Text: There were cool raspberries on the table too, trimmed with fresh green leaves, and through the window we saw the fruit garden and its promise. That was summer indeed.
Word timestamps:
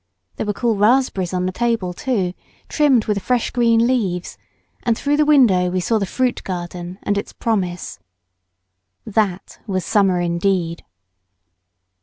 There 0.37 0.47
were 0.47 0.53
cool 0.53 0.77
raspberries 0.77 1.31
on 1.31 1.45
the 1.45 1.51
table 1.51 1.93
too, 1.93 2.33
trimmed 2.67 3.05
with 3.05 3.21
fresh 3.21 3.51
green 3.51 3.85
leaves, 3.85 4.35
and 4.81 4.97
through 4.97 5.15
the 5.15 5.25
window 5.27 5.69
we 5.69 5.79
saw 5.79 5.99
the 5.99 6.07
fruit 6.07 6.43
garden 6.43 6.97
and 7.03 7.19
its 7.19 7.33
promise. 7.33 7.99
That 9.05 9.59
was 9.67 9.85
summer 9.85 10.19
indeed. 10.19 10.83